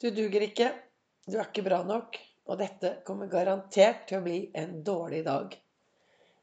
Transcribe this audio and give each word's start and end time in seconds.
Du 0.00 0.06
duger 0.16 0.40
ikke, 0.46 0.70
du 1.28 1.34
er 1.36 1.50
ikke 1.50 1.66
bra 1.66 1.82
nok, 1.84 2.14
og 2.48 2.56
dette 2.56 2.94
kommer 3.04 3.28
garantert 3.28 4.06
til 4.08 4.16
å 4.16 4.24
bli 4.24 4.38
en 4.56 4.78
dårlig 4.80 5.18
dag. 5.26 5.52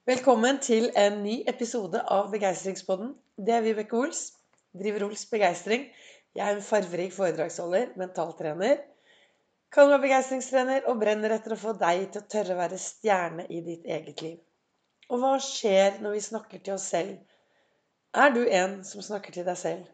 Velkommen 0.05 0.59
til 0.61 0.91
en 0.93 1.23
ny 1.23 1.39
episode 1.49 2.03
av 2.13 2.29
Begeistringspodden. 2.35 3.15
Det 3.33 3.55
er 3.55 3.65
Vibeke 3.65 3.97
Ols. 3.97 4.21
Driver 4.77 5.07
Ols 5.07 5.25
Begeistring. 5.31 5.89
Jeg 6.37 6.45
er 6.45 6.59
en 6.59 6.63
farverik 6.69 7.17
foredragsholder, 7.17 7.97
mentaltrener. 7.97 8.83
Kaller 9.73 9.97
meg 9.97 10.05
begeistringstrener 10.05 10.85
og 10.91 11.01
brenner 11.01 11.33
etter 11.39 11.57
å 11.57 11.61
få 11.65 11.73
deg 11.81 12.11
til 12.13 12.21
å 12.21 12.29
tørre 12.37 12.53
å 12.53 12.61
være 12.61 12.81
stjerne 12.85 13.49
i 13.49 13.65
ditt 13.65 13.89
eget 13.89 14.21
liv. 14.21 14.37
Og 15.09 15.23
hva 15.23 15.39
skjer 15.41 15.97
når 16.05 16.19
vi 16.19 16.27
snakker 16.29 16.61
til 16.61 16.77
oss 16.77 16.91
selv? 16.93 17.17
Er 18.13 18.37
du 18.37 18.43
en 18.45 18.83
som 18.85 19.01
snakker 19.01 19.33
til 19.33 19.49
deg 19.49 19.57
selv? 19.65 19.89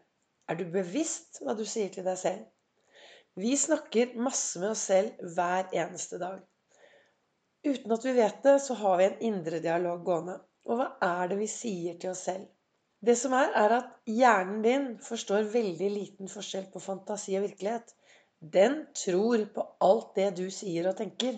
Er 0.52 0.60
du 0.60 0.68
bevisst 0.68 1.40
hva 1.40 1.56
du 1.56 1.64
sier 1.64 1.88
til 1.96 2.04
deg 2.04 2.20
selv? 2.20 2.44
Vi 3.34 3.56
snakker 3.58 4.14
masse 4.22 4.60
med 4.62 4.70
oss 4.70 4.84
selv 4.90 5.22
hver 5.34 5.72
eneste 5.74 6.20
dag. 6.22 6.42
Uten 7.64 7.94
at 7.96 8.04
vi 8.06 8.12
vet 8.14 8.42
det, 8.44 8.58
så 8.62 8.76
har 8.78 8.98
vi 9.00 9.06
en 9.08 9.22
indre 9.32 9.58
dialog 9.64 10.04
gående. 10.06 10.36
Og 10.68 10.78
hva 10.78 10.86
er 11.02 11.32
det 11.32 11.40
vi 11.40 11.48
sier 11.50 11.96
til 12.00 12.12
oss 12.12 12.22
selv? 12.28 12.44
Det 13.04 13.16
som 13.20 13.34
er, 13.36 13.50
er 13.58 13.74
at 13.80 13.90
hjernen 14.08 14.62
din 14.64 14.86
forstår 15.02 15.50
veldig 15.52 15.90
liten 15.92 16.30
forskjell 16.30 16.70
på 16.72 16.80
fantasi 16.80 17.34
og 17.36 17.44
virkelighet. 17.48 17.90
Den 18.54 18.84
tror 18.96 19.44
på 19.56 19.66
alt 19.84 20.14
det 20.16 20.30
du 20.38 20.46
sier 20.52 20.88
og 20.88 20.96
tenker. 21.00 21.36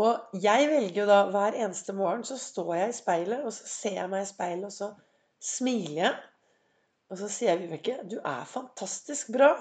Og 0.00 0.40
jeg 0.42 0.66
velger 0.72 1.04
jo 1.04 1.06
da 1.06 1.20
hver 1.30 1.54
eneste 1.60 1.94
morgen 1.94 2.24
så 2.26 2.38
står 2.40 2.74
jeg 2.80 2.90
i 2.90 2.98
speilet, 2.98 3.44
og 3.44 3.52
så 3.54 3.68
ser 3.70 3.98
jeg 4.00 4.10
meg 4.10 4.24
i 4.24 4.32
speilet, 4.32 4.66
og 4.66 4.74
så 4.74 4.90
smiler 5.54 6.00
jeg. 6.00 6.14
Og 7.12 7.20
så 7.20 7.28
sier 7.30 7.52
jeg, 7.52 7.62
Vibeke, 7.62 8.00
du 8.10 8.16
er 8.18 8.48
fantastisk 8.48 9.30
bra. 9.36 9.52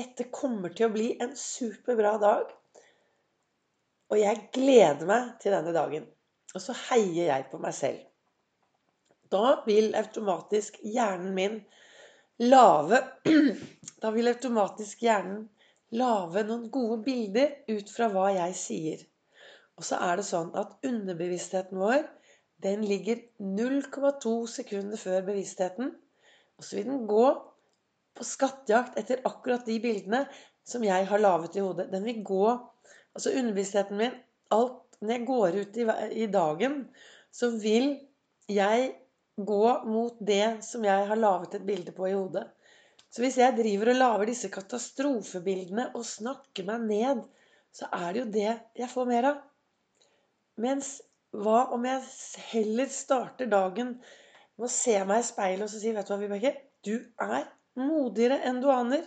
Dette 0.00 0.30
kommer 0.32 0.72
til 0.72 0.88
å 0.88 0.94
bli 0.94 1.10
en 1.20 1.34
superbra 1.36 2.14
dag. 2.22 2.52
Og 4.10 4.18
jeg 4.18 4.46
gleder 4.54 5.06
meg 5.06 5.34
til 5.42 5.54
denne 5.54 5.74
dagen. 5.76 6.06
Og 6.54 6.62
så 6.64 6.74
heier 6.88 7.28
jeg 7.28 7.48
på 7.50 7.60
meg 7.62 7.76
selv. 7.76 8.00
Da 9.30 9.60
vil 9.66 9.92
automatisk 9.94 10.80
hjernen 10.82 11.34
min 11.36 11.60
lage 12.42 12.98
Da 14.02 14.10
vil 14.14 14.30
automatisk 14.30 15.04
hjernen 15.04 15.44
lage 15.94 16.42
noen 16.48 16.70
gode 16.72 17.02
bilder 17.04 17.52
ut 17.68 17.92
fra 17.92 18.08
hva 18.10 18.30
jeg 18.32 18.56
sier. 18.58 19.04
Og 19.76 19.86
så 19.86 19.98
er 20.06 20.18
det 20.18 20.26
sånn 20.28 20.50
at 20.58 20.78
underbevisstheten 20.86 21.78
vår 21.80 22.02
den 22.64 22.82
ligger 22.84 23.20
0,2 23.40 24.32
sekunder 24.52 25.00
før 25.00 25.22
bevisstheten. 25.28 25.94
Og 26.58 26.66
så 26.66 26.76
vil 26.76 26.90
den 26.90 27.06
gå 27.08 27.28
på 28.16 28.26
skattejakt 28.26 28.98
etter 29.00 29.22
akkurat 29.28 29.66
de 29.66 29.78
bildene 29.82 30.24
som 30.66 30.84
jeg 30.84 31.06
har 31.08 31.22
laget 31.22 31.56
i 31.56 31.64
hodet. 31.64 31.90
Den 31.92 32.06
vil 32.06 32.22
gå 32.24 32.44
Altså 33.10 33.32
underbevisstheten 33.34 33.98
min 33.98 34.12
alt, 34.54 34.86
Når 35.00 35.10
jeg 35.10 35.26
går 35.26 35.56
ut 35.56 35.76
i, 35.80 35.84
i 36.22 36.26
dagen, 36.30 36.74
så 37.32 37.48
vil 37.56 37.94
jeg 38.48 38.90
gå 39.36 39.84
mot 39.88 40.18
det 40.20 40.60
som 40.62 40.84
jeg 40.84 41.06
har 41.08 41.16
laget 41.16 41.54
et 41.56 41.64
bilde 41.66 41.94
på 41.96 42.06
i 42.06 42.12
hodet. 42.12 42.44
Så 43.10 43.22
hvis 43.24 43.38
jeg 43.40 43.56
driver 43.56 43.90
og 43.90 43.96
lager 43.96 44.28
disse 44.28 44.50
katastrofebildene 44.52 45.86
og 45.96 46.04
snakker 46.06 46.66
meg 46.68 46.84
ned, 46.90 47.22
så 47.72 47.88
er 47.96 48.12
det 48.12 48.20
jo 48.20 48.26
det 48.34 48.50
jeg 48.82 48.90
får 48.92 49.08
mer 49.08 49.28
av. 49.30 49.40
Mens 50.60 50.98
hva 51.32 51.70
om 51.74 51.86
jeg 51.88 52.04
heller 52.50 52.92
starter 52.92 53.48
dagen 53.50 53.96
med 54.58 54.68
å 54.68 54.74
se 54.74 54.98
meg 55.08 55.22
i 55.22 55.28
speilet 55.30 55.64
og 55.64 55.72
så 55.72 55.80
si 55.80 55.94
Vet 55.96 56.10
du 56.10 56.12
hva, 56.12 56.20
Vibeke? 56.20 56.52
Du 56.84 56.96
er 57.24 57.48
modigere 57.78 58.40
enn 58.48 58.60
du 58.62 58.70
aner. 58.72 59.04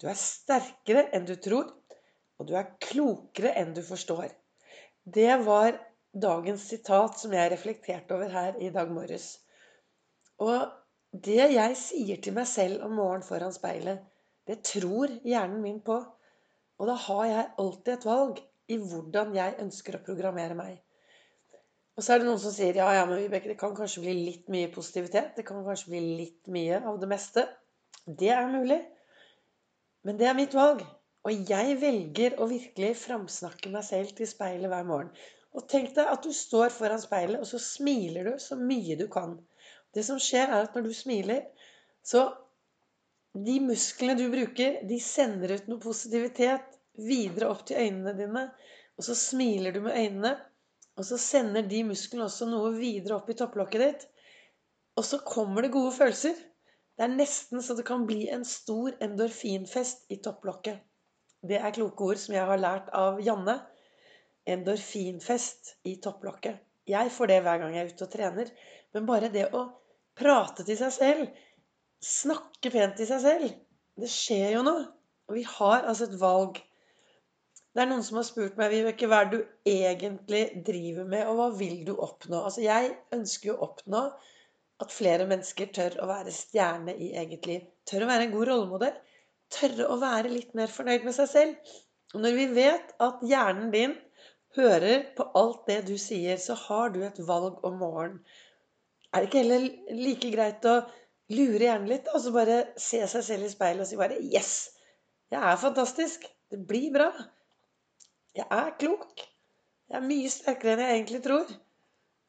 Du 0.00 0.08
er 0.08 0.18
sterkere 0.18 1.06
enn 1.14 1.28
du 1.28 1.36
tror. 1.36 1.70
Og 2.40 2.48
du 2.48 2.54
er 2.56 2.72
klokere 2.80 3.52
enn 3.60 3.74
du 3.76 3.82
forstår. 3.84 4.30
Det 5.04 5.32
var 5.44 5.76
dagens 6.10 6.64
sitat 6.72 7.18
som 7.20 7.34
jeg 7.36 7.52
reflekterte 7.52 8.16
over 8.16 8.32
her 8.32 8.56
i 8.58 8.70
dag 8.74 8.90
morges. 8.92 9.34
Og 10.40 10.70
det 11.12 11.50
jeg 11.52 11.76
sier 11.76 12.20
til 12.22 12.34
meg 12.36 12.48
selv 12.48 12.86
om 12.86 12.96
morgenen 12.96 13.26
foran 13.26 13.52
speilet, 13.54 14.00
det 14.48 14.62
tror 14.66 15.12
hjernen 15.26 15.60
min 15.62 15.80
på. 15.84 15.98
Og 16.80 16.88
da 16.88 16.96
har 16.96 17.26
jeg 17.28 17.50
alltid 17.60 17.92
et 17.94 18.06
valg 18.08 18.40
i 18.70 18.78
hvordan 18.80 19.34
jeg 19.36 19.58
ønsker 19.64 19.98
å 19.98 20.04
programmere 20.06 20.56
meg. 20.56 20.78
Og 21.98 22.04
så 22.04 22.14
er 22.14 22.22
det 22.22 22.30
noen 22.30 22.40
som 22.40 22.54
sier 22.54 22.78
ja, 22.78 22.86
ja, 22.96 23.02
men 23.04 23.18
Vibeke, 23.20 23.50
det 23.50 23.58
kan 23.60 23.74
kanskje 23.76 24.06
bli 24.06 24.14
litt 24.22 24.46
mye 24.52 24.70
positivitet. 24.72 25.34
Det 25.36 25.44
kan 25.44 25.60
kanskje 25.66 25.92
bli 25.92 26.00
litt 26.22 26.48
mye 26.48 26.78
av 26.80 26.96
det 27.02 27.10
meste. 27.10 27.44
Det 28.18 28.30
er 28.34 28.48
mulig. 28.50 28.80
Men 30.06 30.18
det 30.18 30.26
er 30.26 30.38
mitt 30.38 30.56
valg. 30.56 30.82
Og 31.28 31.50
jeg 31.50 31.76
velger 31.82 32.38
å 32.40 32.48
virkelig 32.48 32.94
framsnakke 33.02 33.70
meg 33.72 33.84
selv 33.84 34.14
til 34.16 34.28
speilet 34.28 34.72
hver 34.72 34.86
morgen. 34.88 35.10
Og 35.52 35.66
tenk 35.68 35.92
deg 35.96 36.08
at 36.08 36.24
du 36.24 36.32
står 36.34 36.70
foran 36.72 37.02
speilet, 37.02 37.40
og 37.42 37.48
så 37.50 37.60
smiler 37.60 38.30
du 38.30 38.38
så 38.40 38.56
mye 38.56 38.96
du 38.96 39.06
kan. 39.12 39.34
Det 39.94 40.04
som 40.06 40.20
skjer, 40.22 40.46
er 40.48 40.68
at 40.68 40.76
når 40.76 40.88
du 40.88 40.94
smiler, 40.96 41.44
så 42.02 42.30
De 43.30 43.60
musklene 43.62 44.16
du 44.18 44.24
bruker, 44.26 44.80
de 44.90 44.96
sender 44.98 45.52
ut 45.54 45.68
noe 45.70 45.78
positivitet 45.78 46.72
videre 46.98 47.46
opp 47.52 47.60
til 47.68 47.78
øynene 47.78 48.14
dine. 48.18 48.40
Og 48.98 49.06
så 49.06 49.14
smiler 49.14 49.76
du 49.76 49.78
med 49.84 49.94
øynene, 49.94 50.32
og 50.98 51.06
så 51.06 51.18
sender 51.22 51.62
de 51.70 51.84
musklene 51.86 52.26
også 52.26 52.48
noe 52.50 52.72
videre 52.74 53.20
opp 53.20 53.30
i 53.30 53.36
topplokket 53.38 53.84
ditt. 53.84 54.02
Og 54.98 55.06
så 55.06 55.20
kommer 55.22 55.62
det 55.62 55.70
gode 55.76 55.92
følelser. 55.94 56.34
Det 57.00 57.06
er 57.06 57.12
nesten 57.16 57.62
så 57.64 57.72
det 57.72 57.86
kan 57.88 58.02
bli 58.04 58.26
en 58.28 58.42
stor 58.44 58.92
endorfinfest 59.00 60.10
i 60.12 60.18
topplokket. 60.20 60.82
Det 61.40 61.56
er 61.56 61.72
kloke 61.72 62.04
ord 62.04 62.18
som 62.20 62.34
jeg 62.34 62.44
har 62.44 62.60
lært 62.60 62.90
av 62.92 63.22
Janne. 63.24 63.54
Endorfinfest 64.44 65.78
i 65.88 65.94
topplokket. 66.04 66.58
Jeg 66.84 67.08
får 67.14 67.30
det 67.30 67.38
hver 67.46 67.62
gang 67.62 67.72
jeg 67.72 67.86
er 67.86 67.94
ute 67.94 68.04
og 68.04 68.12
trener. 68.12 68.50
Men 68.92 69.06
bare 69.08 69.30
det 69.32 69.46
å 69.56 69.62
prate 70.20 70.66
til 70.68 70.76
seg 70.76 70.92
selv, 70.92 71.30
snakke 72.04 72.68
pent 72.74 73.00
til 73.00 73.08
seg 73.08 73.24
selv 73.24 73.48
Det 73.96 74.12
skjer 74.12 74.58
jo 74.58 74.66
noe. 74.68 74.82
Og 75.32 75.38
vi 75.38 75.46
har 75.48 75.86
altså 75.88 76.04
et 76.04 76.20
valg. 76.20 76.60
Det 77.72 77.80
er 77.80 77.88
noen 77.88 78.04
som 78.04 78.18
har 78.20 78.26
spurt 78.28 78.60
meg 78.60 78.74
Vibeke, 78.74 79.08
hva 79.08 79.22
er 79.22 79.32
det 79.32 79.40
du 79.40 79.72
egentlig 79.72 80.42
driver 80.68 81.08
med, 81.08 81.24
og 81.32 81.40
hva 81.40 81.48
vil 81.56 81.80
du 81.88 81.94
oppnå? 81.96 82.42
Altså, 82.44 82.60
Jeg 82.60 82.92
ønsker 83.16 83.54
jo 83.54 83.56
å 83.56 83.70
oppnå 83.70 84.04
at 84.80 84.92
flere 84.94 85.26
mennesker 85.28 85.70
tør 85.76 85.98
å 86.02 86.08
være 86.08 86.32
stjerne 86.34 86.94
i 86.96 87.12
eget 87.20 87.46
liv. 87.48 87.64
Tør 87.88 88.06
å 88.06 88.10
være 88.10 88.26
en 88.26 88.34
god 88.34 88.50
rollemodell. 88.50 88.98
Tørre 89.50 89.88
å 89.90 89.98
være 90.00 90.32
litt 90.32 90.54
mer 90.58 90.70
fornøyd 90.72 91.06
med 91.06 91.16
seg 91.16 91.30
selv. 91.30 91.74
Og 92.14 92.24
når 92.24 92.36
vi 92.38 92.46
vet 92.56 92.94
at 93.02 93.24
hjernen 93.26 93.70
din 93.74 93.96
hører 94.58 95.04
på 95.16 95.26
alt 95.38 95.66
det 95.70 95.80
du 95.90 95.96
sier, 96.00 96.38
så 96.42 96.56
har 96.66 96.94
du 96.94 97.02
et 97.06 97.20
valg 97.26 97.60
om 97.66 97.78
morgenen. 97.82 98.22
Er 99.10 99.22
det 99.22 99.30
ikke 99.30 99.42
heller 99.42 99.96
like 99.98 100.30
greit 100.30 100.66
å 100.70 100.76
lure 101.34 101.64
hjernen 101.66 101.90
litt, 101.90 102.10
og 102.14 102.22
så 102.22 102.32
bare 102.34 102.60
se 102.78 103.02
seg 103.10 103.26
selv 103.26 103.46
i 103.46 103.50
speilet 103.52 103.84
og 103.84 103.90
si 103.90 103.98
bare 103.98 104.18
Yes! 104.22 104.70
Jeg 105.30 105.42
er 105.46 105.58
fantastisk. 105.62 106.24
Det 106.50 106.58
blir 106.66 106.90
bra. 106.94 107.10
Jeg 108.34 108.46
er 108.50 108.72
klok. 108.78 109.20
Jeg 109.90 109.98
er 109.98 110.06
mye 110.06 110.30
sterkere 110.30 110.74
enn 110.74 110.82
jeg 110.82 110.96
egentlig 110.96 111.20
tror. 111.22 111.52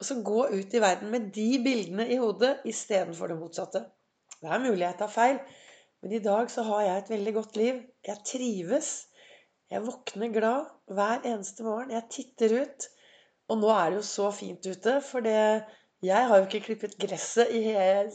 Og 0.02 0.08
så 0.08 0.18
gå 0.26 0.48
ut 0.50 0.74
i 0.74 0.82
verden 0.82 1.12
med 1.14 1.28
de 1.36 1.50
bildene 1.62 2.08
i 2.10 2.18
hodet 2.18 2.64
istedenfor 2.66 3.30
det 3.30 3.38
motsatte. 3.38 3.84
Det 4.42 4.50
er 4.50 4.64
mulig 4.64 4.82
jeg 4.88 4.98
tar 4.98 5.12
feil, 5.14 5.38
men 6.02 6.16
i 6.18 6.22
dag 6.26 6.50
så 6.50 6.64
har 6.66 6.82
jeg 6.88 7.02
et 7.02 7.12
veldig 7.14 7.34
godt 7.36 7.60
liv. 7.62 7.84
Jeg 8.08 8.24
trives. 8.26 8.90
Jeg 9.70 9.86
våkner 9.86 10.34
glad 10.34 10.72
hver 10.90 11.22
eneste 11.30 11.64
morgen. 11.68 11.94
Jeg 11.94 12.10
titter 12.10 12.56
ut. 12.64 12.88
Og 13.54 13.62
nå 13.62 13.70
er 13.76 13.92
det 13.92 14.00
jo 14.00 14.08
så 14.08 14.32
fint 14.34 14.66
ute, 14.66 14.96
for 15.06 15.22
det, 15.22 15.38
jeg 16.02 16.28
har 16.28 16.40
jo 16.40 16.48
ikke 16.48 16.64
klippet 16.72 16.98
gresset 16.98 17.54
i, 17.54 17.62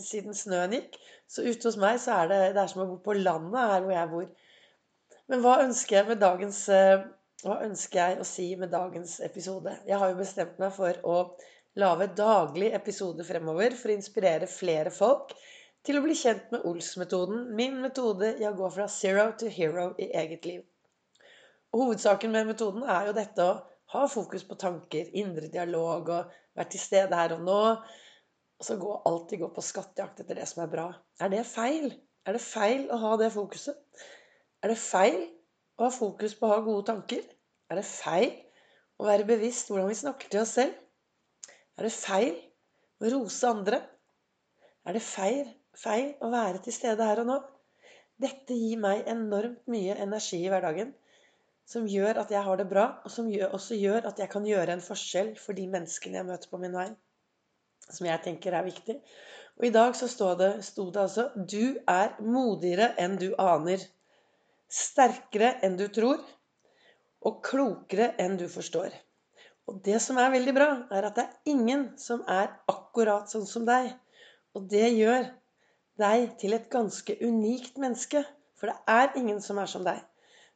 siden 0.03 0.35
snøen 0.35 0.75
gikk. 0.75 0.99
Så 1.31 1.47
ute 1.47 1.69
hos 1.69 1.79
meg 1.79 2.01
så 2.03 2.19
er 2.23 2.33
det, 2.33 2.41
det 2.57 2.65
er 2.65 2.73
som 2.73 2.83
å 2.83 2.89
bo 2.91 2.99
på 3.05 3.15
landet 3.21 3.63
her 3.63 3.85
hvor 3.85 3.95
jeg 3.95 4.11
bor. 4.11 4.27
Men 5.31 5.45
hva 5.45 5.61
ønsker 5.63 6.01
jeg 6.01 6.09
med 6.11 6.23
dagens 6.23 6.65
eh, 6.73 7.07
hva 7.45 7.61
ønsker 7.63 8.01
jeg 8.01 8.19
å 8.19 8.27
si 8.27 8.47
med 8.59 8.73
dagens 8.73 9.19
episode? 9.23 9.75
Jeg 9.87 10.01
har 10.01 10.11
jo 10.11 10.19
bestemt 10.19 10.57
meg 10.59 10.73
for 10.75 10.99
å 11.07 11.17
lage 11.77 12.09
daglig 12.17 12.71
episode 12.77 13.25
fremover 13.29 13.75
for 13.77 13.93
å 13.93 13.97
inspirere 13.97 14.49
flere 14.49 14.93
folk 14.95 15.35
til 15.87 15.99
å 15.99 16.03
bli 16.03 16.17
kjent 16.19 16.49
med 16.55 16.65
Ols-metoden, 16.67 17.45
min 17.55 17.77
metode 17.83 18.33
i 18.41 18.47
å 18.49 18.55
gå 18.57 18.71
fra 18.75 18.89
zero 18.91 19.29
to 19.39 19.51
hero 19.53 19.91
i 20.03 20.09
eget 20.23 20.49
liv. 20.49 20.65
Og 21.75 21.83
Hovedsaken 21.83 22.33
med 22.33 22.49
metoden 22.49 22.87
er 22.89 23.11
jo 23.11 23.15
dette 23.17 23.45
å 23.45 23.59
ha 23.93 24.07
fokus 24.11 24.47
på 24.49 24.57
tanker, 24.59 25.13
indre 25.21 25.51
dialog 25.53 26.09
og 26.15 26.33
være 26.57 26.73
til 26.73 26.83
stede 26.83 27.21
her 27.21 27.37
og 27.37 27.45
nå. 27.47 27.61
Og 28.57 28.65
så 28.65 28.79
gå, 28.81 28.95
alltid 29.07 29.45
gå 29.45 29.51
på 29.53 29.65
skattejakt 29.65 30.25
etter 30.25 30.41
det 30.41 30.49
som 30.49 30.65
er 30.65 30.73
bra. 30.73 30.87
Er 31.21 31.31
det 31.31 31.45
feil? 31.47 31.91
Er 32.27 32.35
det 32.35 32.43
feil 32.43 32.89
å 32.91 32.99
ha 33.05 33.13
det 33.21 33.29
fokuset? 33.37 33.77
Er 34.65 34.73
det 34.73 34.81
feil 34.81 35.21
å 35.77 35.87
ha 35.87 35.93
fokus 35.93 36.35
på 36.39 36.49
å 36.49 36.55
ha 36.55 36.65
gode 36.65 36.89
tanker? 36.89 37.21
Er 37.71 37.79
det 37.79 37.87
feil 37.87 38.33
å 38.97 39.07
være 39.07 39.29
bevisst 39.29 39.69
hvordan 39.69 39.93
vi 39.93 40.01
snakker 40.01 40.33
til 40.33 40.43
oss 40.43 40.57
selv? 40.57 40.75
Er 41.77 41.85
det 41.85 41.93
feil 41.93 42.37
å 43.05 43.11
rose 43.13 43.49
andre? 43.49 43.83
Er 44.89 44.97
det 44.97 45.03
feil, 45.05 45.49
feil 45.77 46.15
å 46.25 46.31
være 46.33 46.63
til 46.65 46.73
stede 46.73 47.05
her 47.05 47.21
og 47.21 47.29
nå? 47.29 47.37
Dette 48.23 48.57
gir 48.57 48.81
meg 48.81 49.09
enormt 49.13 49.67
mye 49.69 49.97
energi 50.01 50.39
i 50.41 50.53
hverdagen. 50.53 50.95
Som 51.69 51.89
gjør 51.91 52.23
at 52.23 52.31
jeg 52.33 52.47
har 52.47 52.61
det 52.61 52.69
bra, 52.71 52.85
og 53.05 53.13
som 53.13 53.29
også 53.29 53.77
gjør 53.77 54.07
at 54.09 54.23
jeg 54.23 54.31
kan 54.33 54.47
gjøre 54.47 54.77
en 54.77 54.85
forskjell 54.85 55.35
for 55.43 55.59
de 55.59 55.67
menneskene 55.69 56.21
jeg 56.21 56.29
møter 56.29 56.53
på 56.53 56.61
min 56.63 56.77
vei. 56.79 56.87
Som 57.91 58.07
jeg 58.09 58.23
tenker 58.25 58.55
er 58.57 58.65
viktig. 58.67 58.97
Og 59.59 59.67
i 59.69 59.73
dag 59.75 59.97
så 59.99 60.09
sto 60.09 60.31
det, 60.39 60.51
sto 60.65 60.89
det 60.95 61.03
altså 61.03 61.29
Du 61.37 61.77
er 61.91 62.15
modigere 62.23 62.93
enn 63.03 63.19
du 63.21 63.33
aner. 63.43 63.83
Sterkere 64.71 65.57
enn 65.67 65.77
du 65.77 65.89
tror. 65.93 66.23
Og 67.27 67.43
klokere 67.45 68.13
enn 68.23 68.39
du 68.41 68.47
forstår. 68.49 68.95
Og 69.67 69.81
det 69.87 69.99
som 70.03 70.19
er 70.23 70.31
veldig 70.31 70.55
bra, 70.55 70.69
er 70.95 71.09
at 71.09 71.17
det 71.19 71.25
er 71.27 71.53
ingen 71.53 71.89
som 71.99 72.23
er 72.31 72.53
akkurat 72.71 73.31
sånn 73.31 73.49
som 73.51 73.67
deg. 73.67 73.91
Og 74.55 74.69
det 74.71 74.93
gjør 74.95 75.27
deg 76.01 76.29
til 76.41 76.55
et 76.57 76.69
ganske 76.73 77.17
unikt 77.23 77.81
menneske. 77.83 78.23
For 78.57 78.71
det 78.71 78.77
er 78.89 79.19
ingen 79.19 79.43
som 79.45 79.59
er 79.61 79.71
som 79.71 79.85
deg. 79.85 79.99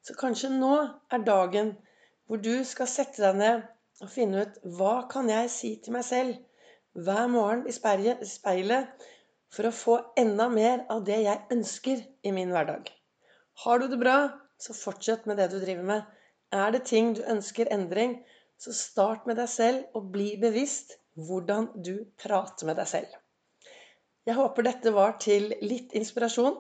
Så 0.06 0.14
kanskje 0.16 0.52
nå 0.54 0.74
er 1.12 1.26
dagen 1.26 1.74
hvor 2.30 2.40
du 2.40 2.62
skal 2.64 2.88
sette 2.88 3.20
deg 3.20 3.36
ned 3.36 3.66
og 4.00 4.12
finne 4.12 4.46
ut 4.46 4.60
hva 4.78 4.94
kan 5.10 5.28
jeg 5.28 5.50
si 5.52 5.74
til 5.82 5.96
meg 5.96 6.06
selv 6.06 6.38
hver 6.96 7.26
morgen 7.30 7.66
i 7.68 7.74
speilet 7.74 9.04
for 9.50 9.66
å 9.66 9.74
få 9.74 9.96
enda 10.18 10.46
mer 10.52 10.86
av 10.92 11.02
det 11.06 11.18
jeg 11.26 11.44
ønsker 11.52 12.00
i 12.22 12.32
min 12.34 12.54
hverdag. 12.54 12.88
Har 13.64 13.82
du 13.82 13.88
det 13.90 13.98
bra, 14.00 14.16
så 14.56 14.76
fortsett 14.76 15.26
med 15.28 15.36
det 15.40 15.50
du 15.52 15.58
driver 15.60 15.86
med. 15.86 16.06
Er 16.54 16.72
det 16.72 16.86
ting 16.88 17.12
du 17.18 17.22
ønsker 17.28 17.68
endring, 17.74 18.16
så 18.60 18.74
start 18.76 19.28
med 19.28 19.38
deg 19.40 19.48
selv 19.48 19.96
og 19.96 20.10
bli 20.12 20.34
bevisst 20.40 20.98
hvordan 21.16 21.70
du 21.84 21.94
prater 22.20 22.68
med 22.68 22.76
deg 22.80 22.88
selv. 22.90 23.14
Jeg 24.28 24.36
håper 24.36 24.66
dette 24.66 24.92
var 24.92 25.16
til 25.22 25.48
litt 25.64 25.94
inspirasjon. 25.96 26.58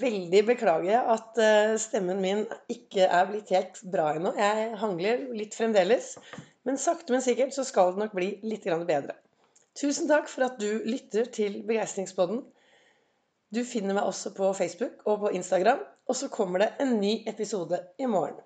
Veldig 0.00 0.40
beklager 0.48 0.88
jeg 0.88 1.12
at 1.14 1.40
eh, 1.44 1.74
stemmen 1.78 2.22
min 2.24 2.40
ikke 2.72 3.04
er 3.04 3.28
blitt 3.28 3.52
helt 3.54 3.78
bra 3.92 4.08
ennå. 4.16 4.32
Jeg 4.40 4.72
hangler 4.80 5.26
litt 5.36 5.54
fremdeles. 5.54 6.14
Men 6.64 6.80
sakte, 6.80 7.12
men 7.12 7.22
sikkert 7.22 7.54
så 7.54 7.66
skal 7.68 7.92
det 7.92 8.02
nok 8.02 8.16
bli 8.16 8.30
litt 8.42 8.64
bedre. 8.64 9.14
Tusen 9.76 10.08
takk 10.08 10.30
for 10.30 10.48
at 10.48 10.56
du 10.62 10.82
lytter 10.88 11.28
til 11.34 11.60
Begeistringspodden. 11.68 12.40
Du 13.54 13.62
finner 13.68 13.94
meg 13.94 14.08
også 14.08 14.32
på 14.34 14.50
Facebook 14.56 15.04
og 15.04 15.26
på 15.26 15.34
Instagram. 15.36 15.84
Og 16.08 16.16
så 16.16 16.28
kommer 16.32 16.64
det 16.64 16.72
en 16.80 16.98
ny 17.00 17.20
episode 17.28 17.78
i 18.00 18.08
morgen. 18.08 18.40